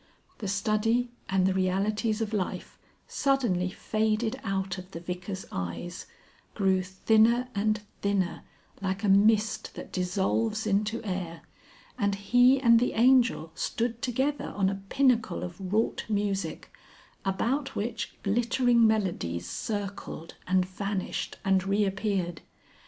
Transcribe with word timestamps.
The 0.39 0.47
study 0.47 1.11
and 1.29 1.45
the 1.45 1.53
realities 1.53 2.21
of 2.21 2.33
life 2.33 2.79
suddenly 3.07 3.69
faded 3.69 4.39
out 4.43 4.79
of 4.79 4.89
the 4.89 4.99
Vicar's 4.99 5.45
eyes, 5.51 6.07
grew 6.55 6.81
thinner 6.81 7.49
and 7.53 7.81
thinner 8.01 8.41
like 8.81 9.03
a 9.03 9.07
mist 9.07 9.75
that 9.75 9.91
dissolves 9.91 10.65
into 10.65 11.03
air, 11.03 11.43
and 11.99 12.15
he 12.15 12.59
and 12.59 12.79
the 12.79 12.93
Angel 12.93 13.51
stood 13.53 14.01
together 14.01 14.47
on 14.57 14.69
a 14.71 14.81
pinnacle 14.89 15.43
of 15.43 15.71
wrought 15.71 16.05
music, 16.09 16.73
about 17.23 17.75
which 17.75 18.15
glittering 18.23 18.87
melodies 18.87 19.47
circled, 19.47 20.33
and 20.47 20.65
vanished, 20.65 21.37
and 21.45 21.63
reappeared. 21.63 22.41